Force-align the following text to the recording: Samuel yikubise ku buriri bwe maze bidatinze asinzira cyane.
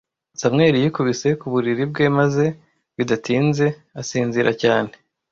Samuel 0.41 0.75
yikubise 0.79 1.27
ku 1.39 1.45
buriri 1.53 1.83
bwe 1.91 2.05
maze 2.17 2.45
bidatinze 2.97 3.65
asinzira 4.01 4.51
cyane. 4.61 4.91